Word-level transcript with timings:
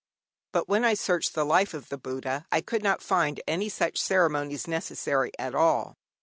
But 0.51 0.67
when 0.67 0.83
I 0.83 0.95
searched 0.95 1.35
the 1.35 1.45
life 1.45 1.75
of 1.75 1.89
the 1.89 1.97
Buddha, 1.99 2.47
I 2.51 2.59
could 2.61 2.81
not 2.81 3.03
find 3.03 3.39
any 3.47 3.69
such 3.69 3.99
ceremonies 4.01 4.67
necessary 4.67 5.31
at 5.37 5.53
all. 5.53 5.93